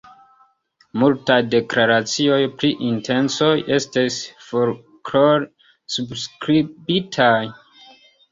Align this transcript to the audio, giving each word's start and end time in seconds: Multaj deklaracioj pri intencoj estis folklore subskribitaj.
Multaj 1.01 1.35
deklaracioj 1.49 2.39
pri 2.61 2.71
intencoj 2.87 3.51
estis 3.77 4.17
folklore 4.47 5.47
subskribitaj. 5.97 7.39